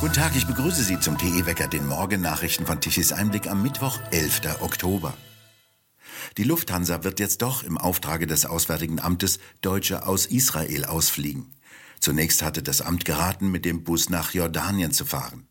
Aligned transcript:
Guten 0.00 0.14
Tag, 0.14 0.34
ich 0.34 0.46
begrüße 0.46 0.82
Sie 0.82 0.98
zum 0.98 1.18
TE-Wecker, 1.18 1.68
den 1.68 1.86
Morgennachrichten 1.86 2.64
von 2.64 2.80
Tichys 2.80 3.12
Einblick 3.12 3.46
am 3.50 3.62
Mittwoch, 3.62 3.98
11. 4.12 4.62
Oktober. 4.62 5.14
Die 6.38 6.44
Lufthansa 6.44 7.04
wird 7.04 7.20
jetzt 7.20 7.42
doch 7.42 7.64
im 7.64 7.76
Auftrage 7.76 8.26
des 8.26 8.46
Auswärtigen 8.46 8.98
Amtes 8.98 9.40
Deutsche 9.60 10.06
aus 10.06 10.24
Israel 10.24 10.86
ausfliegen. 10.86 11.52
Zunächst 12.00 12.40
hatte 12.40 12.62
das 12.62 12.80
Amt 12.80 13.04
geraten, 13.04 13.50
mit 13.50 13.66
dem 13.66 13.84
Bus 13.84 14.08
nach 14.08 14.32
Jordanien 14.32 14.92
zu 14.92 15.04
fahren. 15.04 15.48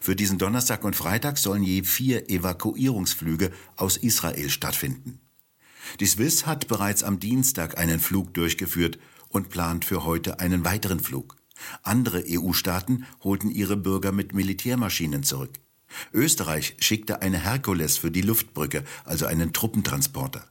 Für 0.00 0.16
diesen 0.16 0.38
Donnerstag 0.38 0.82
und 0.82 0.96
Freitag 0.96 1.36
sollen 1.36 1.62
je 1.62 1.82
vier 1.82 2.30
Evakuierungsflüge 2.30 3.52
aus 3.76 3.98
Israel 3.98 4.48
stattfinden. 4.48 5.20
Die 6.00 6.06
Swiss 6.06 6.46
hat 6.46 6.68
bereits 6.68 7.02
am 7.02 7.20
Dienstag 7.20 7.76
einen 7.76 8.00
Flug 8.00 8.32
durchgeführt 8.32 8.98
und 9.28 9.50
plant 9.50 9.84
für 9.84 10.06
heute 10.06 10.40
einen 10.40 10.64
weiteren 10.64 11.00
Flug. 11.00 11.36
Andere 11.82 12.24
EU-Staaten 12.26 13.06
holten 13.22 13.50
ihre 13.50 13.76
Bürger 13.76 14.12
mit 14.12 14.34
Militärmaschinen 14.34 15.22
zurück. 15.22 15.60
Österreich 16.12 16.76
schickte 16.80 17.22
eine 17.22 17.38
Herkules 17.38 17.98
für 17.98 18.10
die 18.10 18.22
Luftbrücke, 18.22 18.84
also 19.04 19.26
einen 19.26 19.52
Truppentransporter. 19.52 20.44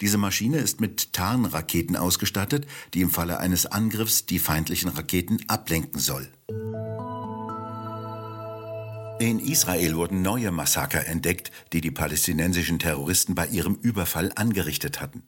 Diese 0.00 0.18
Maschine 0.18 0.58
ist 0.58 0.80
mit 0.80 1.12
Tarnraketen 1.12 1.96
ausgestattet, 1.96 2.66
die 2.94 3.00
im 3.00 3.10
Falle 3.10 3.38
eines 3.38 3.66
Angriffs 3.66 4.26
die 4.26 4.38
feindlichen 4.38 4.90
Raketen 4.90 5.38
ablenken 5.48 6.00
soll. 6.00 6.28
In 9.20 9.38
Israel 9.38 9.96
wurden 9.96 10.22
neue 10.22 10.50
Massaker 10.50 11.06
entdeckt, 11.06 11.50
die 11.74 11.82
die 11.82 11.90
palästinensischen 11.90 12.78
Terroristen 12.78 13.34
bei 13.34 13.46
ihrem 13.46 13.74
Überfall 13.74 14.32
angerichtet 14.34 15.00
hatten. 15.00 15.24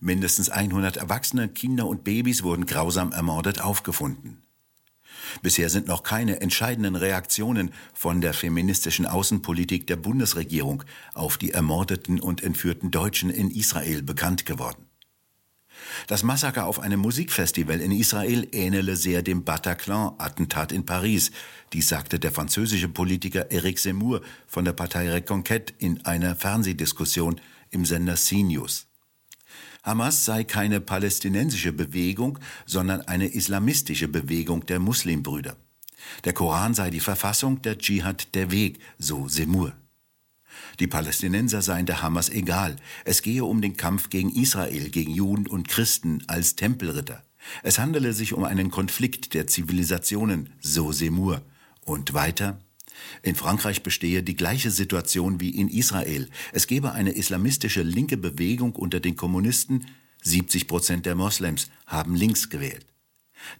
Mindestens 0.00 0.50
100 0.50 0.98
Erwachsene, 0.98 1.48
Kinder 1.48 1.86
und 1.86 2.04
Babys 2.04 2.42
wurden 2.42 2.66
grausam 2.66 3.10
ermordet 3.10 3.60
aufgefunden. 3.60 4.42
Bisher 5.40 5.70
sind 5.70 5.86
noch 5.86 6.02
keine 6.02 6.40
entscheidenden 6.40 6.96
Reaktionen 6.96 7.72
von 7.94 8.20
der 8.20 8.34
feministischen 8.34 9.06
Außenpolitik 9.06 9.86
der 9.86 9.96
Bundesregierung 9.96 10.84
auf 11.14 11.38
die 11.38 11.52
ermordeten 11.52 12.20
und 12.20 12.42
entführten 12.42 12.90
Deutschen 12.90 13.30
in 13.30 13.50
Israel 13.50 14.02
bekannt 14.02 14.44
geworden. 14.44 14.86
Das 16.06 16.22
Massaker 16.22 16.66
auf 16.66 16.80
einem 16.80 17.00
Musikfestival 17.00 17.80
in 17.80 17.92
Israel 17.92 18.46
ähnele 18.52 18.96
sehr 18.96 19.22
dem 19.22 19.44
Bataclan-Attentat 19.44 20.72
in 20.72 20.86
Paris. 20.86 21.30
Dies 21.72 21.88
sagte 21.88 22.18
der 22.18 22.32
französische 22.32 22.88
Politiker 22.88 23.50
Eric 23.50 23.78
Zemmour 23.78 24.22
von 24.46 24.64
der 24.64 24.72
Partei 24.72 25.12
Reconquête 25.12 25.72
in 25.78 26.04
einer 26.04 26.36
Fernsehdiskussion 26.36 27.40
im 27.70 27.84
Sender 27.84 28.14
CNews. 28.14 28.91
Hamas 29.82 30.24
sei 30.24 30.44
keine 30.44 30.80
palästinensische 30.80 31.72
Bewegung, 31.72 32.38
sondern 32.66 33.00
eine 33.02 33.26
islamistische 33.26 34.06
Bewegung 34.06 34.64
der 34.66 34.78
Muslimbrüder. 34.78 35.56
Der 36.24 36.32
Koran 36.32 36.74
sei 36.74 36.90
die 36.90 37.00
Verfassung, 37.00 37.62
der 37.62 37.78
Dschihad 37.78 38.34
der 38.34 38.50
Weg, 38.50 38.78
so 38.98 39.28
Semur. 39.28 39.72
Die 40.78 40.86
Palästinenser 40.86 41.62
seien 41.62 41.86
der 41.86 42.02
Hamas 42.02 42.28
egal. 42.28 42.76
Es 43.04 43.22
gehe 43.22 43.44
um 43.44 43.60
den 43.60 43.76
Kampf 43.76 44.08
gegen 44.08 44.30
Israel, 44.30 44.90
gegen 44.90 45.12
Juden 45.12 45.46
und 45.46 45.68
Christen 45.68 46.22
als 46.28 46.54
Tempelritter. 46.56 47.22
Es 47.62 47.78
handele 47.78 48.12
sich 48.12 48.34
um 48.34 48.44
einen 48.44 48.70
Konflikt 48.70 49.34
der 49.34 49.46
Zivilisationen, 49.46 50.52
so 50.60 50.92
Semur. 50.92 51.42
Und 51.84 52.14
weiter, 52.14 52.60
in 53.22 53.34
Frankreich 53.34 53.82
bestehe 53.82 54.22
die 54.22 54.36
gleiche 54.36 54.70
Situation 54.70 55.40
wie 55.40 55.50
in 55.50 55.68
Israel. 55.68 56.28
Es 56.52 56.66
gebe 56.66 56.92
eine 56.92 57.12
islamistische 57.12 57.82
linke 57.82 58.16
Bewegung 58.16 58.74
unter 58.74 59.00
den 59.00 59.16
Kommunisten. 59.16 59.86
70 60.22 60.66
Prozent 60.68 61.06
der 61.06 61.14
Moslems 61.14 61.70
haben 61.86 62.14
links 62.14 62.48
gewählt. 62.48 62.86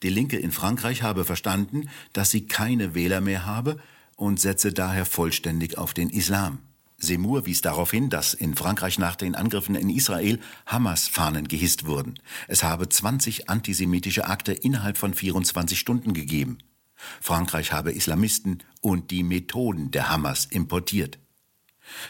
Die 0.02 0.10
Linke 0.10 0.38
in 0.38 0.52
Frankreich 0.52 1.02
habe 1.02 1.24
verstanden, 1.24 1.88
dass 2.12 2.30
sie 2.30 2.46
keine 2.46 2.94
Wähler 2.94 3.20
mehr 3.20 3.46
habe 3.46 3.78
und 4.16 4.40
setze 4.40 4.72
daher 4.72 5.04
vollständig 5.04 5.78
auf 5.78 5.94
den 5.94 6.10
Islam. 6.10 6.58
Semur 6.98 7.46
wies 7.46 7.62
darauf 7.62 7.90
hin, 7.90 8.10
dass 8.10 8.32
in 8.32 8.54
Frankreich 8.54 8.96
nach 8.96 9.16
den 9.16 9.34
Angriffen 9.34 9.74
in 9.74 9.90
Israel 9.90 10.38
Hamas-Fahnen 10.66 11.48
gehisst 11.48 11.84
wurden. 11.84 12.14
Es 12.46 12.62
habe 12.62 12.88
20 12.88 13.50
antisemitische 13.50 14.26
Akte 14.28 14.52
innerhalb 14.52 14.96
von 14.96 15.12
24 15.12 15.76
Stunden 15.76 16.14
gegeben. 16.14 16.58
Frankreich 17.20 17.72
habe 17.72 17.92
Islamisten 17.92 18.62
und 18.80 19.10
die 19.10 19.22
Methoden 19.22 19.90
der 19.90 20.08
Hamas 20.08 20.46
importiert. 20.46 21.18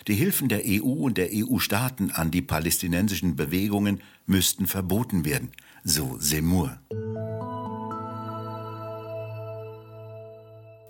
Die 0.07 0.15
Hilfen 0.15 0.49
der 0.49 0.63
EU 0.65 1.05
und 1.05 1.19
der 1.19 1.31
EU-Staaten 1.33 2.11
an 2.11 2.31
die 2.31 2.43
palästinensischen 2.43 3.37
Bewegungen 3.37 4.03
müssten 4.27 4.67
verboten 4.67 5.25
werden, 5.25 5.51
so 5.85 6.17
Semur. 6.19 6.79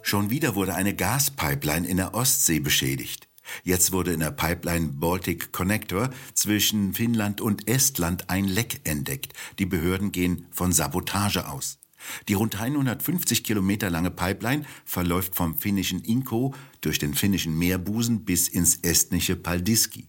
Schon 0.03 0.31
wieder 0.31 0.55
wurde 0.55 0.75
eine 0.75 0.95
Gaspipeline 0.95 1.87
in 1.87 1.97
der 1.97 2.15
Ostsee 2.15 2.59
beschädigt. 2.59 3.29
Jetzt 3.65 3.93
wurde 3.93 4.13
in 4.13 4.21
der 4.21 4.31
Pipeline 4.31 4.89
Baltic 4.89 5.53
Connector 5.53 6.11
zwischen 6.35 6.95
Finnland 6.95 7.41
und 7.41 7.69
Estland 7.69 8.29
ein 8.31 8.45
Leck 8.45 8.81
entdeckt. 8.85 9.33
Die 9.59 9.67
Behörden 9.67 10.13
gehen 10.13 10.47
von 10.51 10.73
Sabotage 10.73 11.49
aus. 11.49 11.82
Die 12.29 12.35
rund 12.35 12.61
150 12.61 13.45
Kilometer 13.45 13.91
lange 13.91 14.11
Pipeline 14.11 14.65
verläuft 14.85 15.35
vom 15.35 15.57
finnischen 15.57 16.03
Inko 16.03 16.55
durch 16.81 16.99
den 16.99 17.15
finnischen 17.15 17.57
Meerbusen 17.59 18.25
bis 18.25 18.49
ins 18.49 18.77
estnische 18.77 19.37
Paldiski. 19.37 20.09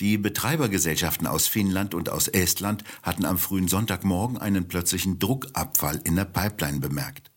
Die 0.00 0.16
Betreibergesellschaften 0.16 1.26
aus 1.26 1.48
Finnland 1.48 1.92
und 1.92 2.08
aus 2.08 2.28
Estland 2.28 2.84
hatten 3.02 3.24
am 3.24 3.36
frühen 3.36 3.66
Sonntagmorgen 3.66 4.38
einen 4.38 4.68
plötzlichen 4.68 5.18
Druckabfall 5.18 6.00
in 6.04 6.14
der 6.14 6.24
Pipeline 6.24 6.78
bemerkt. 6.78 7.32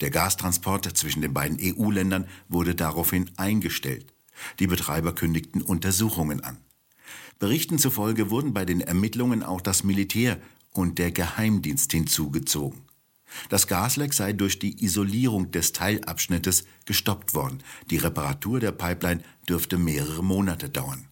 Der 0.00 0.10
Gastransport 0.10 0.96
zwischen 0.96 1.22
den 1.22 1.34
beiden 1.34 1.58
EU-Ländern 1.60 2.28
wurde 2.48 2.76
daraufhin 2.76 3.30
eingestellt. 3.36 4.14
Die 4.60 4.68
Betreiber 4.68 5.14
kündigten 5.14 5.62
Untersuchungen 5.62 6.44
an. 6.44 6.58
Berichten 7.40 7.78
zufolge 7.78 8.30
wurden 8.30 8.54
bei 8.54 8.64
den 8.64 8.80
Ermittlungen 8.80 9.42
auch 9.42 9.60
das 9.60 9.82
Militär 9.82 10.38
und 10.72 10.98
der 10.98 11.10
Geheimdienst 11.10 11.90
hinzugezogen. 11.90 12.85
Das 13.48 13.66
Gasleck 13.66 14.14
sei 14.14 14.32
durch 14.32 14.58
die 14.58 14.84
Isolierung 14.84 15.50
des 15.50 15.72
Teilabschnittes 15.72 16.64
gestoppt 16.84 17.34
worden. 17.34 17.62
Die 17.90 17.98
Reparatur 17.98 18.60
der 18.60 18.72
Pipeline 18.72 19.22
dürfte 19.48 19.78
mehrere 19.78 20.22
Monate 20.22 20.68
dauern. 20.68 21.08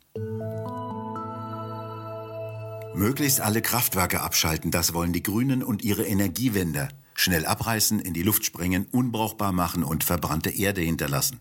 Möglichst 2.95 3.41
alle 3.41 3.61
Kraftwerke 3.61 4.21
abschalten, 4.21 4.71
das 4.71 4.95
wollen 4.95 5.13
die 5.13 5.23
Grünen 5.23 5.65
und 5.65 5.83
ihre 5.83 6.05
Energiewende. 6.05 6.89
Schnell 7.15 7.45
abreißen, 7.45 7.99
in 7.99 8.15
die 8.15 8.23
Luft 8.23 8.45
sprengen, 8.45 8.87
unbrauchbar 8.91 9.53
machen 9.53 9.83
und 9.83 10.05
verbrannte 10.05 10.51
Erde 10.51 10.81
hinterlassen. 10.81 11.41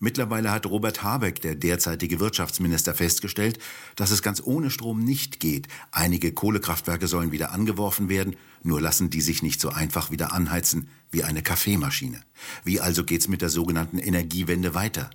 Mittlerweile 0.00 0.50
hat 0.50 0.66
Robert 0.66 1.02
Habeck, 1.02 1.40
der 1.40 1.54
derzeitige 1.54 2.20
Wirtschaftsminister, 2.20 2.94
festgestellt, 2.94 3.58
dass 3.96 4.10
es 4.10 4.22
ganz 4.22 4.42
ohne 4.44 4.70
Strom 4.70 5.00
nicht 5.00 5.40
geht. 5.40 5.68
Einige 5.90 6.32
Kohlekraftwerke 6.32 7.06
sollen 7.06 7.32
wieder 7.32 7.52
angeworfen 7.52 8.08
werden, 8.08 8.36
nur 8.62 8.80
lassen 8.80 9.10
die 9.10 9.20
sich 9.20 9.42
nicht 9.42 9.60
so 9.60 9.70
einfach 9.70 10.10
wieder 10.10 10.32
anheizen 10.32 10.88
wie 11.10 11.24
eine 11.24 11.42
Kaffeemaschine. 11.42 12.20
Wie 12.64 12.80
also 12.80 13.04
geht's 13.04 13.28
mit 13.28 13.42
der 13.42 13.50
sogenannten 13.50 13.98
Energiewende 13.98 14.74
weiter? 14.74 15.10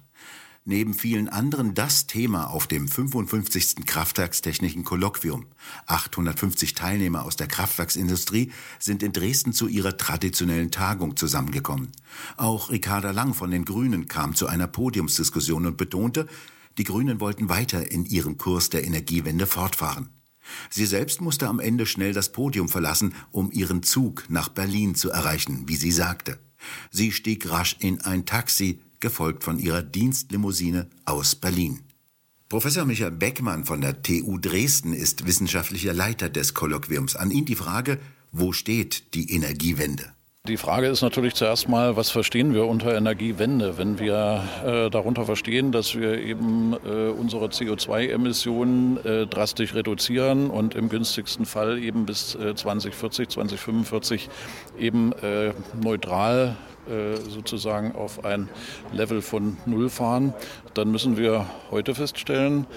Neben 0.68 0.94
vielen 0.94 1.30
anderen 1.30 1.74
das 1.74 2.08
Thema 2.08 2.50
auf 2.50 2.68
dem 2.68 2.90
55. 2.90 3.86
Kraftwerkstechnischen 3.86 4.84
Kolloquium. 4.84 5.46
850 5.86 6.74
Teilnehmer 6.74 7.24
aus 7.24 7.38
der 7.38 7.48
Kraftwerksindustrie 7.48 8.52
sind 8.78 9.02
in 9.02 9.14
Dresden 9.14 9.54
zu 9.54 9.68
ihrer 9.68 9.96
traditionellen 9.96 10.70
Tagung 10.70 11.16
zusammengekommen. 11.16 11.94
Auch 12.36 12.70
Ricarda 12.70 13.12
Lang 13.12 13.34
von 13.34 13.50
den 13.50 13.64
Grünen 13.64 14.10
kam 14.10 14.36
zu 14.36 14.48
einer 14.48 14.68
Podiumsdiskussion 14.68 15.66
und 15.66 15.78
betonte, 15.78 16.28
die 16.78 16.84
Grünen 16.84 17.22
wollten 17.22 17.48
weiter 17.48 17.90
in 17.90 18.06
ihrem 18.06 18.38
Kurs 18.38 18.70
der 18.70 18.86
Energiewende 18.86 19.48
fortfahren. 19.48 20.10
Sie 20.70 20.86
selbst 20.86 21.22
musste 21.22 21.48
am 21.48 21.60
Ende 21.60 21.86
schnell 21.86 22.14
das 22.14 22.32
Podium 22.34 22.68
verlassen, 22.68 23.16
um 23.32 23.52
ihren 23.52 23.84
Zug 23.84 24.26
nach 24.30 24.50
Berlin 24.50 24.96
zu 24.96 25.10
erreichen, 25.10 25.64
wie 25.68 25.76
sie 25.78 25.92
sagte. 25.92 26.40
Sie 26.92 27.12
stieg 27.12 27.50
rasch 27.50 27.78
in 27.80 28.02
ein 28.02 28.26
Taxi, 28.26 28.82
gefolgt 29.00 29.44
von 29.44 29.60
ihrer 29.60 29.82
Dienstlimousine 29.82 30.88
aus 31.06 31.36
Berlin. 31.36 31.82
Professor 32.50 32.86
Michael 32.86 33.12
Beckmann 33.12 33.66
von 33.66 33.82
der 33.82 34.02
TU 34.02 34.38
Dresden 34.38 34.94
ist 34.94 35.26
wissenschaftlicher 35.26 35.94
Leiter 35.94 36.30
des 36.30 36.54
Kolloquiums. 36.54 37.16
An 37.16 37.32
ihn 37.32 37.46
die 37.46 37.56
Frage, 37.56 38.00
wo 38.32 38.54
steht 38.54 39.14
die 39.14 39.32
Energiewende? 39.32 40.14
Die 40.48 40.56
Frage 40.56 40.88
ist 40.88 41.02
natürlich 41.02 41.34
zuerst 41.34 41.68
mal, 41.68 41.98
was 41.98 42.10
verstehen 42.10 42.54
wir 42.54 42.68
unter 42.68 42.96
Energiewende? 42.96 43.78
Wenn 43.78 44.00
wir 44.00 44.44
äh, 44.66 44.90
darunter 44.90 45.26
verstehen, 45.26 45.74
dass 45.74 45.94
wir 45.96 46.20
eben 46.20 46.74
äh, 46.86 47.10
unsere 47.10 47.48
CO2-Emissionen 47.48 48.98
äh, 49.04 49.28
drastisch 49.28 49.76
reduzieren 49.76 50.50
und 50.50 50.74
im 50.74 50.88
günstigsten 50.88 51.46
Fall 51.46 51.78
eben 51.80 52.06
bis 52.06 52.30
2040, 52.30 53.26
äh, 53.26 53.30
2045 53.30 54.30
eben 54.80 55.12
äh, 55.22 55.52
neutral 55.84 56.56
äh, 56.88 57.18
sozusagen 57.18 57.94
auf 57.94 58.24
ein 58.24 58.48
Level 58.94 59.22
von 59.22 59.58
Null 59.66 59.90
fahren, 59.90 60.34
dann 60.74 60.92
müssen 60.92 61.18
wir 61.18 61.46
heute 61.72 61.94
feststellen, 61.94 62.68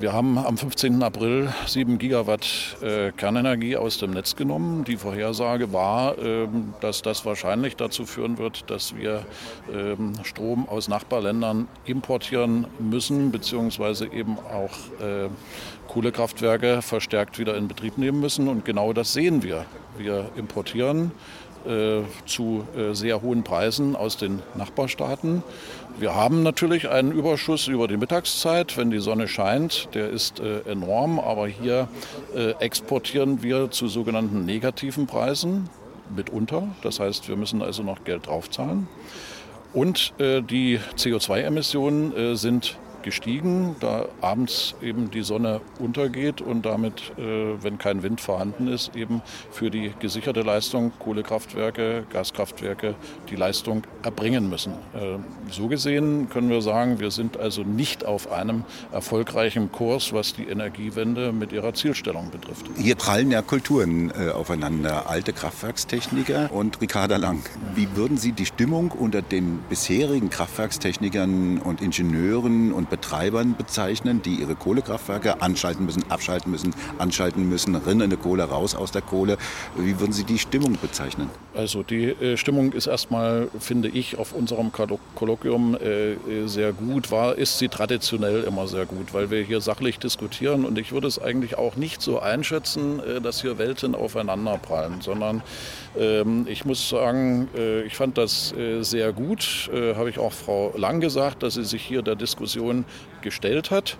Wir 0.00 0.12
haben 0.12 0.38
am 0.38 0.58
15. 0.58 1.04
April 1.04 1.54
7 1.66 1.98
Gigawatt 1.98 2.76
äh, 2.82 3.12
Kernenergie 3.12 3.76
aus 3.76 3.98
dem 3.98 4.10
Netz 4.10 4.34
genommen. 4.34 4.82
Die 4.82 4.96
Vorhersage 4.96 5.72
war, 5.72 6.18
ähm, 6.18 6.74
dass 6.80 7.00
das 7.02 7.24
wahrscheinlich 7.24 7.76
dazu 7.76 8.04
führen 8.04 8.38
wird, 8.38 8.68
dass 8.70 8.96
wir 8.96 9.24
ähm, 9.72 10.14
Strom 10.24 10.68
aus 10.68 10.88
Nachbarländern 10.88 11.68
importieren 11.84 12.66
müssen, 12.80 13.30
beziehungsweise 13.30 14.06
eben 14.06 14.36
auch 14.38 14.72
äh, 15.00 15.28
Kohlekraftwerke 15.86 16.82
verstärkt 16.82 17.38
wieder 17.38 17.56
in 17.56 17.68
Betrieb 17.68 17.96
nehmen 17.96 18.18
müssen. 18.18 18.48
Und 18.48 18.64
genau 18.64 18.92
das 18.92 19.12
sehen 19.12 19.44
wir. 19.44 19.64
Wir 19.96 20.28
importieren 20.34 21.12
zu 22.26 22.66
äh, 22.76 22.94
sehr 22.94 23.22
hohen 23.22 23.42
Preisen 23.42 23.96
aus 23.96 24.16
den 24.16 24.42
Nachbarstaaten. 24.54 25.42
Wir 25.98 26.14
haben 26.14 26.42
natürlich 26.42 26.88
einen 26.88 27.12
Überschuss 27.12 27.68
über 27.68 27.88
die 27.88 27.96
Mittagszeit, 27.96 28.76
wenn 28.76 28.90
die 28.90 28.98
Sonne 28.98 29.28
scheint. 29.28 29.88
Der 29.94 30.10
ist 30.10 30.40
äh, 30.40 30.60
enorm, 30.62 31.18
aber 31.18 31.46
hier 31.46 31.88
exportieren 32.58 33.42
wir 33.42 33.70
zu 33.70 33.86
sogenannten 33.86 34.44
negativen 34.44 35.06
Preisen 35.06 35.68
mitunter. 36.14 36.68
Das 36.82 36.98
heißt, 36.98 37.28
wir 37.28 37.36
müssen 37.36 37.62
also 37.62 37.82
noch 37.82 38.02
Geld 38.04 38.26
draufzahlen. 38.26 38.88
Und 39.72 40.14
die 40.18 40.78
CO2-Emissionen 40.96 42.36
sind 42.36 42.76
gestiegen, 43.04 43.76
da 43.78 44.06
abends 44.20 44.74
eben 44.82 45.10
die 45.10 45.22
Sonne 45.22 45.60
untergeht 45.78 46.40
und 46.40 46.66
damit, 46.66 47.12
äh, 47.16 47.62
wenn 47.62 47.78
kein 47.78 48.02
Wind 48.02 48.20
vorhanden 48.20 48.66
ist, 48.66 48.96
eben 48.96 49.22
für 49.52 49.70
die 49.70 49.92
gesicherte 50.00 50.40
Leistung 50.40 50.92
Kohlekraftwerke, 50.98 52.04
Gaskraftwerke 52.10 52.96
die 53.30 53.36
Leistung 53.36 53.84
erbringen 54.02 54.50
müssen. 54.50 54.72
Äh, 54.94 55.18
so 55.50 55.68
gesehen 55.68 56.28
können 56.30 56.50
wir 56.50 56.62
sagen, 56.62 56.98
wir 56.98 57.10
sind 57.10 57.36
also 57.36 57.62
nicht 57.62 58.04
auf 58.04 58.32
einem 58.32 58.64
erfolgreichen 58.90 59.70
Kurs, 59.70 60.12
was 60.12 60.34
die 60.34 60.44
Energiewende 60.44 61.32
mit 61.32 61.52
ihrer 61.52 61.74
Zielstellung 61.74 62.30
betrifft. 62.30 62.66
Hier 62.76 62.96
prallen 62.96 63.30
ja 63.30 63.42
Kulturen 63.42 64.10
äh, 64.10 64.30
aufeinander, 64.30 65.08
alte 65.08 65.32
Kraftwerkstechniker 65.32 66.50
und 66.52 66.80
Ricarda 66.80 67.18
Lang. 67.18 67.42
Wie 67.74 67.88
würden 67.94 68.16
Sie 68.16 68.32
die 68.32 68.46
Stimmung 68.46 68.90
unter 68.90 69.20
den 69.20 69.58
bisherigen 69.68 70.30
Kraftwerkstechnikern 70.30 71.58
und 71.58 71.82
Ingenieuren 71.82 72.72
und 72.72 72.88
Betreibern 72.94 73.56
bezeichnen, 73.56 74.22
die 74.22 74.36
ihre 74.36 74.54
Kohlekraftwerke 74.54 75.42
anschalten 75.42 75.84
müssen, 75.84 76.08
abschalten 76.12 76.52
müssen, 76.52 76.72
anschalten 76.98 77.48
müssen, 77.48 77.74
rinnende 77.74 78.16
Kohle 78.16 78.44
raus 78.44 78.76
aus 78.76 78.92
der 78.92 79.02
Kohle. 79.02 79.36
Wie 79.76 79.98
würden 79.98 80.12
Sie 80.12 80.22
die 80.22 80.38
Stimmung 80.38 80.78
bezeichnen? 80.80 81.28
Also 81.56 81.82
die 81.82 82.04
äh, 82.04 82.36
Stimmung 82.36 82.72
ist 82.72 82.86
erstmal, 82.86 83.48
finde 83.58 83.88
ich, 83.88 84.16
auf 84.16 84.32
unserem 84.32 84.70
Kolloquium 84.72 85.76
äh, 85.76 86.12
äh, 86.12 86.46
sehr 86.46 86.72
gut. 86.72 87.10
War 87.10 87.36
ist 87.36 87.58
sie 87.58 87.68
traditionell 87.68 88.44
immer 88.44 88.68
sehr 88.68 88.86
gut, 88.86 89.12
weil 89.12 89.30
wir 89.30 89.42
hier 89.42 89.60
sachlich 89.60 89.98
diskutieren 89.98 90.64
und 90.64 90.78
ich 90.78 90.92
würde 90.92 91.08
es 91.08 91.20
eigentlich 91.20 91.58
auch 91.58 91.74
nicht 91.76 92.00
so 92.00 92.20
einschätzen, 92.20 93.00
äh, 93.00 93.20
dass 93.20 93.40
hier 93.40 93.58
Welten 93.58 93.94
aufeinanderprallen, 93.94 95.00
sondern 95.00 95.42
ähm, 95.96 96.46
ich 96.48 96.64
muss 96.64 96.88
sagen, 96.88 97.48
äh, 97.56 97.82
ich 97.82 97.96
fand 97.96 98.18
das 98.18 98.52
äh, 98.52 98.82
sehr 98.82 99.12
gut. 99.12 99.70
Habe 99.74 100.10
ich 100.10 100.18
auch 100.18 100.32
Frau 100.32 100.72
Lang 100.76 101.00
gesagt, 101.00 101.42
dass 101.42 101.54
sie 101.54 101.64
sich 101.64 101.82
hier 101.82 102.02
der 102.02 102.14
Diskussion 102.14 102.83
gestellt 103.22 103.70
hat. 103.70 103.96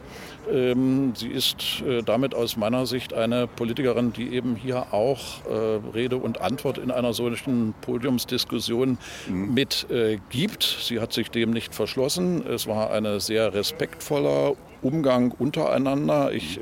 Ähm, 0.50 1.14
sie 1.16 1.28
ist 1.28 1.82
äh, 1.86 2.02
damit 2.02 2.34
aus 2.34 2.56
meiner 2.56 2.86
Sicht 2.86 3.14
eine 3.14 3.46
Politikerin, 3.46 4.12
die 4.12 4.34
eben 4.34 4.56
hier 4.56 4.92
auch 4.92 5.44
äh, 5.46 5.81
Rede 5.94 6.16
und 6.16 6.40
Antwort 6.40 6.78
in 6.78 6.90
einer 6.90 7.12
solchen 7.12 7.75
Podiumsdiskussion 7.81 8.98
mhm. 9.28 9.54
mit 9.54 9.90
äh, 9.90 10.19
gibt. 10.31 10.62
Sie 10.62 11.00
hat 11.00 11.12
sich 11.12 11.31
dem 11.31 11.50
nicht 11.50 11.75
verschlossen. 11.75 12.46
Es 12.46 12.66
war 12.66 12.90
ein 12.90 13.20
sehr 13.20 13.54
respektvoller 13.54 14.54
Umgang 14.82 15.32
untereinander. 15.32 16.32
Ich 16.32 16.60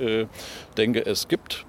denke, 0.76 1.04
es 1.04 1.26
gibt 1.26 1.66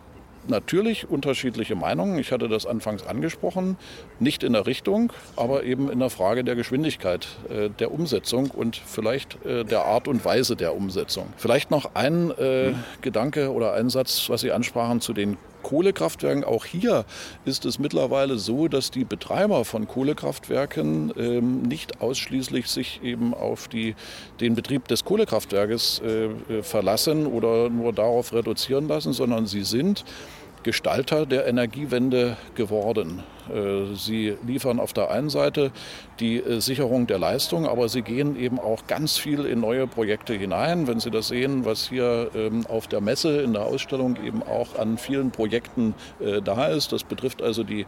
natürlich 0.47 1.09
unterschiedliche 1.09 1.75
Meinungen. 1.75 2.19
Ich 2.19 2.31
hatte 2.31 2.47
das 2.47 2.65
anfangs 2.65 3.05
angesprochen, 3.05 3.77
nicht 4.19 4.43
in 4.43 4.53
der 4.53 4.65
Richtung, 4.65 5.11
aber 5.35 5.63
eben 5.63 5.89
in 5.89 5.99
der 5.99 6.09
Frage 6.09 6.43
der 6.43 6.55
Geschwindigkeit 6.55 7.27
äh, 7.49 7.69
der 7.69 7.91
Umsetzung 7.91 8.51
und 8.51 8.75
vielleicht 8.75 9.43
äh, 9.45 9.63
der 9.63 9.85
Art 9.85 10.07
und 10.07 10.23
Weise 10.25 10.55
der 10.55 10.75
Umsetzung. 10.75 11.31
Vielleicht 11.37 11.71
noch 11.71 11.95
ein 11.95 12.31
äh, 12.37 12.71
mhm. 12.71 12.83
Gedanke 13.01 13.51
oder 13.51 13.73
ein 13.73 13.89
Satz, 13.89 14.29
was 14.29 14.41
Sie 14.41 14.51
ansprachen 14.51 15.01
zu 15.01 15.13
den 15.13 15.37
Kohlekraftwerken. 15.63 16.43
Auch 16.43 16.65
hier 16.65 17.05
ist 17.45 17.65
es 17.65 17.79
mittlerweile 17.79 18.37
so, 18.37 18.67
dass 18.67 18.91
die 18.91 19.05
Betreiber 19.05 19.65
von 19.65 19.87
Kohlekraftwerken 19.87 21.11
ähm, 21.17 21.63
nicht 21.63 22.01
ausschließlich 22.01 22.67
sich 22.67 23.01
eben 23.01 23.33
auf 23.33 23.67
die, 23.67 23.95
den 24.39 24.55
Betrieb 24.55 24.87
des 24.87 25.03
Kohlekraftwerkes 25.03 26.01
äh, 26.05 26.25
äh 26.25 26.63
verlassen 26.63 27.25
oder 27.25 27.69
nur 27.69 27.93
darauf 27.93 28.33
reduzieren 28.33 28.87
lassen, 28.87 29.13
sondern 29.13 29.47
sie 29.47 29.63
sind 29.63 30.05
Gestalter 30.63 31.25
der 31.25 31.47
Energiewende 31.47 32.37
geworden. 32.55 33.23
Äh, 33.49 33.95
sie 33.95 34.37
liefern 34.45 34.79
auf 34.79 34.93
der 34.93 35.09
einen 35.11 35.29
Seite 35.29 35.71
die 36.19 36.37
äh, 36.37 36.61
Sicherung 36.61 37.07
der 37.07 37.19
Leistung, 37.19 37.67
aber 37.67 37.89
sie 37.89 38.01
gehen 38.01 38.39
eben 38.39 38.57
auch 38.59 38.87
ganz 38.87 39.17
viel 39.17 39.45
in 39.45 39.59
neue 39.59 39.85
Projekte 39.87 40.33
hinein. 40.33 40.87
Wenn 40.87 40.99
Sie 40.99 41.11
das 41.11 41.27
sehen, 41.27 41.65
was 41.65 41.89
hier 41.89 42.31
ähm, 42.35 42.65
auf 42.67 42.87
der 42.87 43.01
Messe 43.01 43.41
in 43.41 43.51
der 43.53 43.63
Ausstellung 43.63 44.17
eben 44.23 44.41
auch 44.43 44.79
an 44.79 44.97
vielen 44.97 45.31
Projekten 45.31 45.93
äh, 46.19 46.41
da 46.41 46.67
ist, 46.67 46.93
das 46.93 47.03
betrifft 47.03 47.41
also 47.41 47.63
die, 47.63 47.85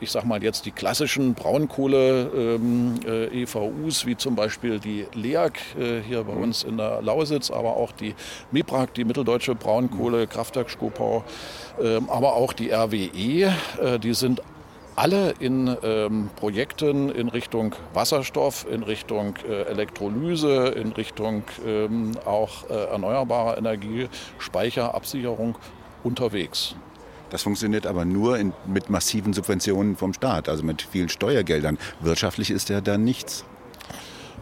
ich 0.00 0.10
sage 0.10 0.26
mal 0.26 0.42
jetzt 0.42 0.66
die 0.66 0.70
klassischen 0.70 1.34
Braunkohle-EVUs, 1.34 4.02
ähm, 4.02 4.08
wie 4.08 4.16
zum 4.16 4.36
Beispiel 4.36 4.78
die 4.78 5.06
LEAG 5.14 5.52
hier 6.06 6.24
bei 6.24 6.32
uns 6.32 6.64
in 6.64 6.76
der 6.76 7.00
Lausitz, 7.02 7.50
aber 7.50 7.76
auch 7.76 7.92
die 7.92 8.14
MIPRAG, 8.52 8.92
die 8.94 9.04
Mitteldeutsche 9.04 9.54
Braunkohle-Kraftwerk-Skopau, 9.54 11.18
ähm, 11.18 11.24
aber 11.78 12.34
auch 12.34 12.52
die 12.52 12.70
RWE, 12.70 13.52
die 13.98 14.14
sind 14.14 14.40
alle 14.96 15.34
in 15.38 15.76
ähm, 15.82 16.30
Projekten 16.36 17.10
in 17.10 17.28
Richtung 17.28 17.74
Wasserstoff, 17.92 18.66
in 18.68 18.82
Richtung 18.82 19.34
äh, 19.46 19.62
Elektrolyse, 19.64 20.68
in 20.68 20.92
Richtung 20.92 21.44
ähm, 21.64 22.12
auch 22.24 22.68
äh, 22.70 22.72
erneuerbarer 22.72 23.58
Energie, 23.58 24.08
Speicherabsicherung 24.38 25.56
unterwegs. 26.02 26.74
Das 27.30 27.42
funktioniert 27.42 27.86
aber 27.86 28.04
nur 28.04 28.38
in, 28.38 28.52
mit 28.66 28.88
massiven 28.88 29.32
Subventionen 29.32 29.96
vom 29.96 30.14
Staat, 30.14 30.48
also 30.48 30.62
mit 30.64 30.80
vielen 30.82 31.08
Steuergeldern. 31.08 31.76
Wirtschaftlich 32.00 32.50
ist 32.50 32.68
ja 32.70 32.80
da 32.80 32.96
nichts. 32.96 33.44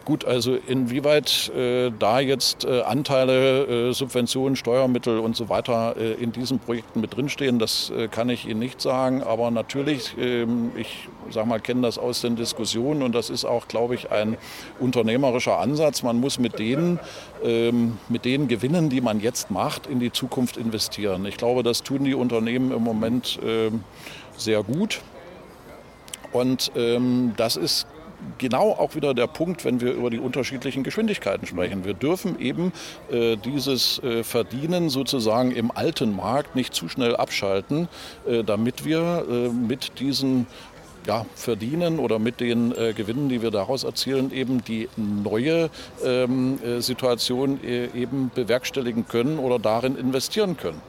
Gut, 0.05 0.23
also 0.23 0.55
inwieweit 0.67 1.51
äh, 1.55 1.91
da 1.97 2.19
jetzt 2.19 2.63
äh, 2.63 2.81
Anteile, 2.81 3.89
äh, 3.89 3.91
Subventionen, 3.91 4.55
Steuermittel 4.55 5.17
und 5.17 5.35
so 5.35 5.49
weiter 5.49 5.95
äh, 5.97 6.13
in 6.13 6.31
diesen 6.31 6.59
Projekten 6.59 7.01
mit 7.01 7.15
drinstehen, 7.15 7.57
das 7.57 7.89
äh, 7.89 8.07
kann 8.07 8.29
ich 8.29 8.47
Ihnen 8.47 8.59
nicht 8.59 8.79
sagen. 8.79 9.23
Aber 9.23 9.49
natürlich, 9.49 10.15
ähm, 10.19 10.71
ich 10.77 11.09
sage 11.31 11.47
mal, 11.47 11.59
kenne 11.59 11.81
das 11.81 11.97
aus 11.97 12.21
den 12.21 12.35
Diskussionen 12.35 13.01
und 13.01 13.15
das 13.15 13.31
ist 13.31 13.45
auch, 13.45 13.67
glaube 13.67 13.95
ich, 13.95 14.11
ein 14.11 14.37
unternehmerischer 14.79 15.57
Ansatz. 15.57 16.03
Man 16.03 16.19
muss 16.19 16.37
mit 16.37 16.59
denen, 16.59 16.99
ähm, 17.43 17.97
mit 18.07 18.25
den 18.25 18.47
Gewinnen, 18.47 18.91
die 18.91 19.01
man 19.01 19.19
jetzt 19.21 19.49
macht, 19.49 19.87
in 19.87 19.99
die 19.99 20.11
Zukunft 20.11 20.55
investieren. 20.55 21.25
Ich 21.25 21.37
glaube, 21.37 21.63
das 21.63 21.81
tun 21.81 22.03
die 22.03 22.13
Unternehmen 22.13 22.71
im 22.71 22.83
Moment 22.83 23.39
ähm, 23.43 23.83
sehr 24.37 24.61
gut. 24.61 25.01
Und 26.31 26.71
ähm, 26.75 27.33
das 27.37 27.55
ist 27.55 27.87
genau 28.37 28.71
auch 28.71 28.95
wieder 28.95 29.13
der 29.13 29.27
Punkt, 29.27 29.65
wenn 29.65 29.81
wir 29.81 29.93
über 29.93 30.09
die 30.09 30.19
unterschiedlichen 30.19 30.83
Geschwindigkeiten 30.83 31.47
sprechen. 31.47 31.85
Wir 31.85 31.93
dürfen 31.93 32.39
eben 32.39 32.71
äh, 33.11 33.37
dieses 33.37 33.99
äh, 33.99 34.23
Verdienen 34.23 34.89
sozusagen 34.89 35.51
im 35.51 35.71
alten 35.71 36.15
Markt 36.15 36.55
nicht 36.55 36.73
zu 36.73 36.89
schnell 36.89 37.15
abschalten, 37.15 37.87
äh, 38.27 38.43
damit 38.43 38.85
wir 38.85 39.25
äh, 39.29 39.49
mit 39.49 39.99
diesen 39.99 40.47
ja, 41.07 41.25
verdienen 41.35 41.99
oder 41.99 42.19
mit 42.19 42.39
den 42.39 42.71
äh, 42.75 42.93
Gewinnen, 42.93 43.29
die 43.29 43.41
wir 43.41 43.51
daraus 43.51 43.83
erzielen, 43.83 44.31
eben 44.31 44.63
die 44.63 44.89
neue 44.95 45.69
ähm, 46.03 46.59
äh, 46.63 46.81
Situation 46.81 47.63
äh, 47.63 47.87
eben 47.93 48.31
bewerkstelligen 48.33 49.07
können 49.07 49.39
oder 49.39 49.59
darin 49.59 49.95
investieren 49.95 50.57
können. 50.57 50.81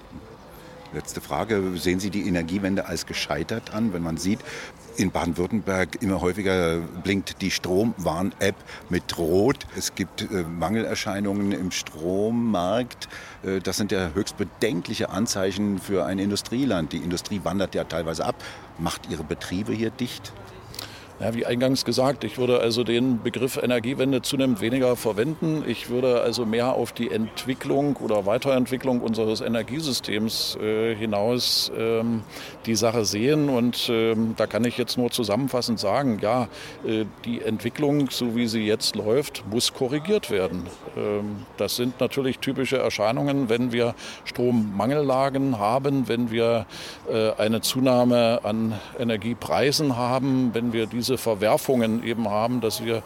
Letzte 0.92 1.20
Frage. 1.20 1.62
Sehen 1.76 2.00
Sie 2.00 2.10
die 2.10 2.26
Energiewende 2.26 2.86
als 2.86 3.06
gescheitert 3.06 3.74
an, 3.74 3.92
wenn 3.92 4.02
man 4.02 4.16
sieht, 4.16 4.40
in 4.96 5.10
Baden-Württemberg 5.10 6.02
immer 6.02 6.20
häufiger 6.20 6.78
blinkt 7.02 7.42
die 7.42 7.50
Stromwarn-App 7.50 8.56
mit 8.88 9.18
Rot. 9.18 9.66
Es 9.76 9.94
gibt 9.94 10.22
äh, 10.22 10.42
Mangelerscheinungen 10.42 11.52
im 11.52 11.70
Strommarkt. 11.70 13.08
Äh, 13.42 13.60
das 13.60 13.76
sind 13.76 13.92
ja 13.92 14.10
höchst 14.14 14.36
bedenkliche 14.36 15.10
Anzeichen 15.10 15.78
für 15.78 16.04
ein 16.04 16.18
Industrieland. 16.18 16.92
Die 16.92 16.98
Industrie 16.98 17.40
wandert 17.44 17.74
ja 17.74 17.84
teilweise 17.84 18.24
ab, 18.24 18.36
macht 18.78 19.10
ihre 19.10 19.24
Betriebe 19.24 19.72
hier 19.72 19.90
dicht. 19.90 20.32
Ja, 21.18 21.34
wie 21.34 21.46
eingangs 21.46 21.86
gesagt, 21.86 22.24
ich 22.24 22.36
würde 22.36 22.60
also 22.60 22.84
den 22.84 23.22
Begriff 23.22 23.56
Energiewende 23.56 24.20
zunehmend 24.20 24.60
weniger 24.60 24.96
verwenden. 24.96 25.64
Ich 25.66 25.88
würde 25.88 26.20
also 26.20 26.44
mehr 26.44 26.74
auf 26.74 26.92
die 26.92 27.10
Entwicklung 27.10 27.96
oder 27.96 28.26
Weiterentwicklung 28.26 29.00
unseres 29.00 29.40
Energiesystems 29.40 30.58
äh, 30.60 30.94
hinaus 30.94 31.72
ähm, 31.74 32.22
die 32.66 32.74
Sache 32.74 33.06
sehen. 33.06 33.48
Und 33.48 33.88
ähm, 33.90 34.34
da 34.36 34.46
kann 34.46 34.64
ich 34.64 34.76
jetzt 34.76 34.98
nur 34.98 35.10
zusammenfassend 35.10 35.80
sagen, 35.80 36.18
ja, 36.20 36.48
äh, 36.86 37.06
die 37.24 37.40
Entwicklung, 37.40 38.10
so 38.10 38.36
wie 38.36 38.46
sie 38.46 38.66
jetzt 38.66 38.94
läuft, 38.94 39.42
muss 39.50 39.72
korrigiert 39.72 40.30
werden. 40.30 40.66
Ähm, 40.98 41.46
das 41.56 41.76
sind 41.76 41.98
natürlich 41.98 42.40
typische 42.40 42.76
Erscheinungen, 42.76 43.48
wenn 43.48 43.72
wir 43.72 43.94
Strommangellagen 44.26 45.58
haben, 45.58 46.08
wenn 46.08 46.30
wir 46.30 46.66
äh, 47.10 47.30
eine 47.38 47.62
Zunahme 47.62 48.40
an 48.42 48.74
Energiepreisen 48.98 49.96
haben, 49.96 50.50
wenn 50.52 50.74
wir 50.74 50.84
diese 50.84 51.05
diese 51.06 51.18
Verwerfungen 51.18 52.02
eben 52.02 52.28
haben, 52.28 52.60
dass 52.60 52.84
wir 52.84 53.02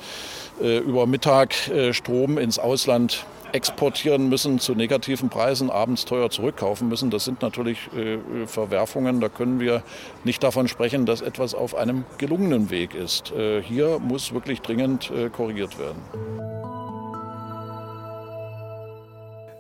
äh, 0.63 0.79
über 0.79 1.07
Mittag 1.07 1.69
äh, 1.69 1.93
Strom 1.93 2.39
ins 2.39 2.59
Ausland 2.59 3.27
exportieren 3.53 4.29
müssen 4.29 4.59
zu 4.59 4.75
negativen 4.75 5.29
Preisen, 5.29 5.71
abends 5.71 6.05
teuer 6.05 6.31
zurückkaufen 6.31 6.89
müssen. 6.89 7.11
Das 7.11 7.25
sind 7.25 7.43
natürlich 7.43 7.79
äh, 7.95 8.47
Verwerfungen. 8.47 9.21
Da 9.21 9.29
können 9.29 9.61
wir 9.61 9.83
nicht 10.25 10.43
davon 10.43 10.69
sprechen, 10.69 11.05
dass 11.05 11.21
etwas 11.21 11.55
auf 11.55 11.75
einem 11.75 12.05
gelungenen 12.17 12.71
Weg 12.71 12.95
ist. 12.95 13.33
Äh, 13.33 13.63
hier 13.63 13.99
muss 13.99 14.33
wirklich 14.33 14.63
dringend 14.63 15.11
äh, 15.11 15.29
korrigiert 15.29 15.79
werden. 15.79 15.99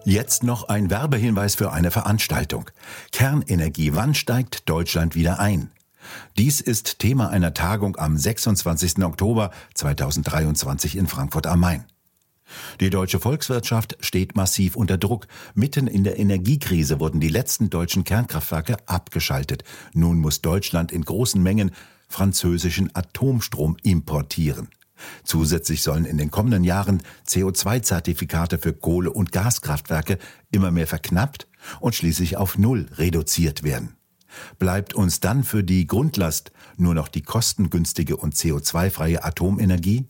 Jetzt 0.04 0.44
noch 0.44 0.68
ein 0.68 0.88
Werbehinweis 0.88 1.56
für 1.56 1.72
eine 1.72 1.90
Veranstaltung. 1.90 2.70
Kernenergie, 3.12 3.90
wann 3.92 4.14
steigt 4.14 4.68
Deutschland 4.68 5.14
wieder 5.14 5.40
ein? 5.40 5.72
Dies 6.36 6.60
ist 6.60 6.98
Thema 6.98 7.30
einer 7.30 7.54
Tagung 7.54 7.96
am 7.96 8.16
26. 8.16 9.02
Oktober 9.04 9.50
2023 9.74 10.96
in 10.96 11.06
Frankfurt 11.06 11.46
am 11.46 11.60
Main. 11.60 11.84
Die 12.80 12.90
deutsche 12.90 13.20
Volkswirtschaft 13.20 13.96
steht 14.00 14.36
massiv 14.36 14.76
unter 14.76 14.98
Druck. 14.98 15.26
Mitten 15.54 15.86
in 15.86 16.04
der 16.04 16.18
Energiekrise 16.18 17.00
wurden 17.00 17.20
die 17.20 17.28
letzten 17.28 17.70
deutschen 17.70 18.04
Kernkraftwerke 18.04 18.76
abgeschaltet. 18.86 19.64
Nun 19.92 20.18
muss 20.18 20.40
Deutschland 20.40 20.92
in 20.92 21.04
großen 21.04 21.42
Mengen 21.42 21.70
französischen 22.08 22.94
Atomstrom 22.94 23.76
importieren. 23.82 24.68
Zusätzlich 25.24 25.82
sollen 25.82 26.04
in 26.04 26.18
den 26.18 26.30
kommenden 26.30 26.64
Jahren 26.64 27.02
CO2-Zertifikate 27.26 28.58
für 28.58 28.74
Kohle- 28.74 29.12
und 29.12 29.32
Gaskraftwerke 29.32 30.18
immer 30.50 30.70
mehr 30.70 30.86
verknappt 30.86 31.46
und 31.78 31.94
schließlich 31.94 32.36
auf 32.36 32.58
Null 32.58 32.88
reduziert 32.96 33.62
werden. 33.62 33.96
Bleibt 34.58 34.94
uns 34.94 35.20
dann 35.20 35.44
für 35.44 35.64
die 35.64 35.86
Grundlast 35.86 36.52
nur 36.76 36.94
noch 36.94 37.08
die 37.08 37.22
kostengünstige 37.22 38.16
und 38.16 38.34
CO2-freie 38.34 39.24
Atomenergie? 39.24 40.06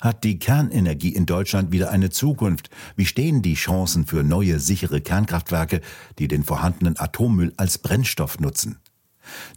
Hat 0.00 0.24
die 0.24 0.38
Kernenergie 0.38 1.14
in 1.14 1.26
Deutschland 1.26 1.72
wieder 1.72 1.90
eine 1.90 2.10
Zukunft? 2.10 2.70
Wie 2.96 3.06
stehen 3.06 3.42
die 3.42 3.54
Chancen 3.54 4.06
für 4.06 4.22
neue 4.22 4.58
sichere 4.58 5.00
Kernkraftwerke, 5.00 5.80
die 6.18 6.28
den 6.28 6.44
vorhandenen 6.44 6.98
Atommüll 6.98 7.52
als 7.56 7.78
Brennstoff 7.78 8.38
nutzen? 8.38 8.78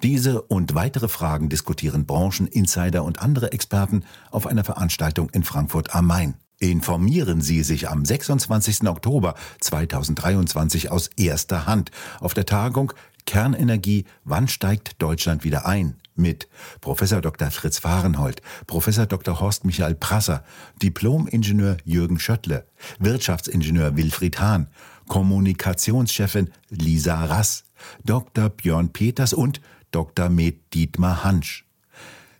Diese 0.04 0.42
und 0.44 0.76
weitere 0.76 1.08
Fragen 1.08 1.50
diskutieren 1.50 2.06
Branchen, 2.06 2.48
Insider 2.48 3.04
und 3.04 3.22
andere 3.22 3.52
Experten 3.52 4.04
auf 4.32 4.48
einer 4.48 4.64
Veranstaltung 4.64 5.30
in 5.32 5.44
Frankfurt 5.44 5.96
am 5.96 6.08
Main. 6.08 6.36
Informieren 6.60 7.42
Sie 7.42 7.64
sich 7.64 7.90
am 7.90 8.06
26. 8.06 8.88
Oktober 8.88 9.36
2023 9.60 10.90
aus 10.90 11.10
erster 11.18 11.66
Hand 11.66 11.92
auf 12.22 12.34
der 12.34 12.46
Tagung 12.46 12.94
Kernenergie, 13.26 14.06
wann 14.24 14.48
steigt 14.48 15.02
Deutschland 15.02 15.44
wieder 15.44 15.66
ein? 15.66 15.96
Mit 16.16 16.48
Professor 16.80 17.20
Dr. 17.20 17.52
Fritz 17.52 17.80
Fahrenhold, 17.80 18.42
Professor 18.68 19.06
Dr. 19.06 19.42
Horst 19.42 19.66
Michael 19.66 19.96
Prasser, 19.96 20.46
Diplom-Ingenieur 20.82 21.78
Jürgen 21.84 22.20
Schöttle, 22.20 22.68
Wirtschaftsingenieur 23.00 23.98
Wilfried 23.98 24.40
Hahn, 24.40 24.68
Kommunikationschefin 25.08 26.52
Lisa 26.70 27.26
Rass, 27.26 27.66
Dr. 28.06 28.50
Björn 28.50 28.94
Peters 28.94 29.34
und 29.34 29.60
Dr. 29.92 30.30
Med 30.30 30.74
Dietmar 30.74 31.24
Hansch. 31.24 31.66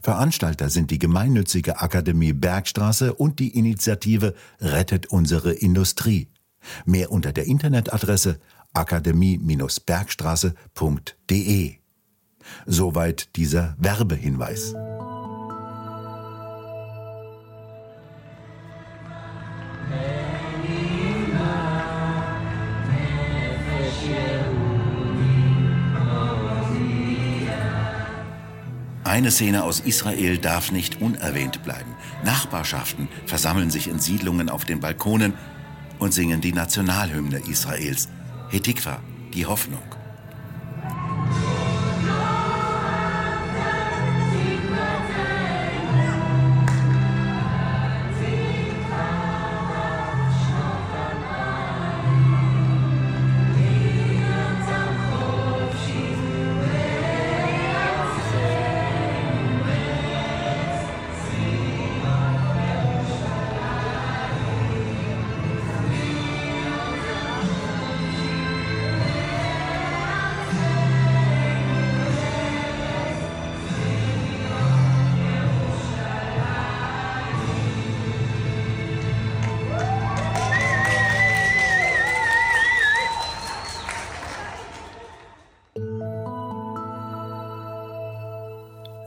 Veranstalter 0.02 0.70
sind 0.70 0.92
die 0.92 1.00
gemeinnützige 1.00 1.82
Akademie 1.82 2.34
Bergstraße 2.34 3.14
und 3.14 3.40
die 3.40 3.58
Initiative 3.58 4.36
Rettet 4.62 5.08
unsere 5.08 5.52
Industrie. 5.52 6.30
Mehr 6.86 7.12
unter 7.12 7.34
der 7.34 7.46
Internetadresse 7.46 8.40
akademie-bergstraße.de. 8.76 11.76
Soweit 12.66 13.36
dieser 13.36 13.76
Werbehinweis. 13.80 14.76
Eine 29.16 29.32
Szene 29.32 29.64
aus 29.64 29.80
Israel 29.80 30.38
darf 30.38 30.74
nicht 30.74 31.00
unerwähnt 31.00 31.64
bleiben. 31.64 31.96
Nachbarschaften 32.26 33.08
versammeln 33.26 33.72
sich 33.72 33.88
in 33.88 34.00
Siedlungen 34.00 34.50
auf 34.50 34.66
den 34.66 34.82
Balkonen 34.82 35.36
und 36.00 36.14
singen 36.14 36.42
die 36.42 36.52
Nationalhymne 36.52 37.40
Israels. 37.48 38.10
Hetikva, 38.50 39.00
die 39.34 39.46
Hoffnung. 39.46 39.95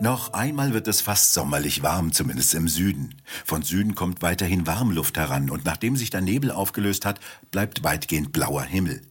Noch 0.00 0.33
einmal 0.33 0.75
wird 0.75 0.87
es 0.87 1.00
fast 1.00 1.35
sommerlich 1.35 1.83
warm, 1.83 2.12
zumindest 2.12 2.55
im 2.55 2.69
Süden. 2.69 3.17
Von 3.45 3.62
Süden 3.62 3.97
kommt 3.97 4.23
weiterhin 4.23 4.64
Warmluft 4.64 5.17
heran 5.17 5.50
und 5.50 5.64
nachdem 5.64 5.97
sich 5.97 6.11
der 6.11 6.21
Nebel 6.21 6.52
aufgelöst 6.52 7.05
hat, 7.05 7.19
bleibt 7.50 7.83
weitgehend 7.83 8.31
blauer 8.31 8.62
Himmel. 8.62 9.02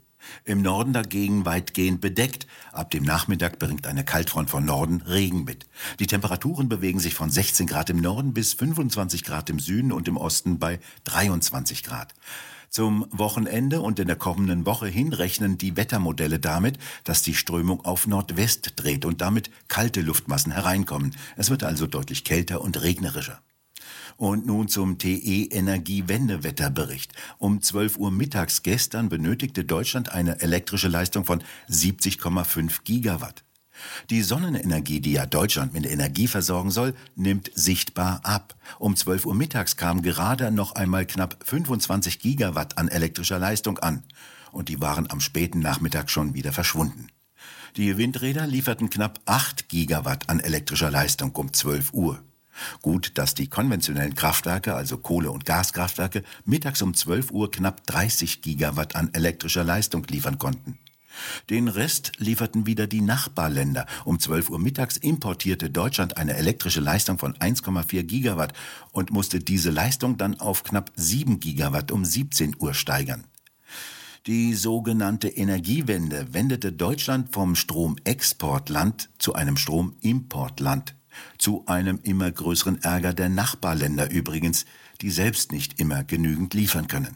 Im 0.45 0.61
Norden 0.61 0.93
dagegen 0.93 1.45
weitgehend 1.45 1.99
bedeckt. 1.99 2.47
Ab 2.71 2.91
dem 2.91 3.03
Nachmittag 3.03 3.59
bringt 3.59 3.85
eine 3.85 4.05
Kaltfront 4.05 4.49
von 4.49 4.63
Norden 4.63 5.01
Regen 5.01 5.43
mit. 5.43 5.65
Die 5.99 6.07
Temperaturen 6.07 6.69
bewegen 6.69 6.99
sich 6.99 7.15
von 7.15 7.29
16 7.29 7.67
Grad 7.67 7.89
im 7.89 7.97
Norden 7.97 8.33
bis 8.33 8.53
25 8.53 9.25
Grad 9.25 9.49
im 9.49 9.59
Süden 9.59 9.91
und 9.91 10.07
im 10.07 10.15
Osten 10.15 10.57
bei 10.57 10.79
23 11.03 11.83
Grad. 11.83 12.13
Zum 12.69 13.07
Wochenende 13.11 13.81
und 13.81 13.99
in 13.99 14.07
der 14.07 14.15
kommenden 14.17 14.65
Woche 14.65 14.87
hin 14.87 15.13
rechnen 15.13 15.57
die 15.57 15.77
Wettermodelle 15.77 16.39
damit, 16.39 16.77
dass 17.03 17.21
die 17.21 17.33
Strömung 17.33 17.83
auf 17.85 18.07
Nordwest 18.07 18.73
dreht 18.75 19.05
und 19.05 19.21
damit 19.21 19.49
kalte 19.67 20.01
Luftmassen 20.01 20.51
hereinkommen. 20.51 21.15
Es 21.35 21.49
wird 21.49 21.63
also 21.63 21.87
deutlich 21.87 22.23
kälter 22.23 22.61
und 22.61 22.81
regnerischer. 22.81 23.41
Und 24.17 24.45
nun 24.47 24.67
zum 24.67 24.97
TE 24.97 25.45
Energiewendewetterbericht. 25.51 27.13
Um 27.37 27.61
12 27.61 27.97
Uhr 27.97 28.11
mittags 28.11 28.63
gestern 28.63 29.09
benötigte 29.09 29.63
Deutschland 29.63 30.11
eine 30.11 30.41
elektrische 30.41 30.87
Leistung 30.87 31.23
von 31.23 31.43
70,5 31.69 32.79
Gigawatt. 32.83 33.43
Die 34.09 34.21
Sonnenenergie, 34.21 34.99
die 34.99 35.13
ja 35.13 35.25
Deutschland 35.25 35.73
mit 35.73 35.85
Energie 35.85 36.27
versorgen 36.27 36.71
soll, 36.71 36.93
nimmt 37.15 37.51
sichtbar 37.53 38.21
ab. 38.23 38.55
Um 38.79 38.95
12 38.95 39.25
Uhr 39.25 39.35
mittags 39.35 39.77
kam 39.77 40.01
gerade 40.01 40.51
noch 40.51 40.73
einmal 40.73 41.05
knapp 41.05 41.37
25 41.43 42.19
Gigawatt 42.19 42.77
an 42.77 42.87
elektrischer 42.87 43.39
Leistung 43.39 43.79
an. 43.79 44.03
Und 44.51 44.69
die 44.69 44.81
waren 44.81 45.09
am 45.11 45.19
späten 45.19 45.59
Nachmittag 45.59 46.09
schon 46.09 46.33
wieder 46.33 46.53
verschwunden. 46.53 47.07
Die 47.75 47.97
Windräder 47.97 48.47
lieferten 48.47 48.89
knapp 48.89 49.19
8 49.25 49.69
Gigawatt 49.69 50.29
an 50.29 50.39
elektrischer 50.39 50.89
Leistung 50.89 51.35
um 51.35 51.53
12 51.53 51.93
Uhr. 51.93 52.23
Gut, 52.81 53.11
dass 53.19 53.35
die 53.35 53.47
konventionellen 53.47 54.15
Kraftwerke, 54.15 54.73
also 54.73 54.97
Kohle- 54.97 55.31
und 55.31 55.45
Gaskraftwerke, 55.45 56.23
mittags 56.45 56.81
um 56.81 56.93
12 56.93 57.31
Uhr 57.31 57.51
knapp 57.51 57.85
30 57.85 58.41
Gigawatt 58.41 58.95
an 58.95 59.13
elektrischer 59.13 59.63
Leistung 59.63 60.05
liefern 60.09 60.39
konnten. 60.39 60.79
Den 61.49 61.67
Rest 61.67 62.13
lieferten 62.17 62.65
wieder 62.65 62.87
die 62.87 63.01
Nachbarländer. 63.01 63.85
Um 64.05 64.19
12 64.19 64.49
Uhr 64.49 64.59
mittags 64.59 64.97
importierte 64.97 65.69
Deutschland 65.69 66.17
eine 66.17 66.35
elektrische 66.35 66.79
Leistung 66.79 67.17
von 67.17 67.33
1,4 67.33 68.03
Gigawatt 68.03 68.53
und 68.91 69.11
musste 69.11 69.39
diese 69.39 69.71
Leistung 69.71 70.17
dann 70.17 70.39
auf 70.39 70.63
knapp 70.63 70.91
7 70.95 71.39
Gigawatt 71.39 71.91
um 71.91 72.05
17 72.05 72.55
Uhr 72.59 72.73
steigern. 72.73 73.25
Die 74.27 74.55
sogenannte 74.55 75.29
Energiewende 75.29 76.33
wendete 76.33 76.73
Deutschland 76.73 77.31
vom 77.31 77.55
Stromexportland 77.55 79.09
zu 79.19 79.35
einem 79.35 79.55
Stromimportland. 79.55 80.95
Zu 81.37 81.63
einem 81.65 81.99
immer 82.03 82.29
größeren 82.29 82.83
Ärger 82.83 83.13
der 83.13 83.29
Nachbarländer 83.29 84.11
übrigens, 84.11 84.65
die 85.01 85.11
selbst 85.11 85.51
nicht 85.51 85.79
immer 85.79 86.03
genügend 86.03 86.53
liefern 86.53 86.87
können. 86.87 87.15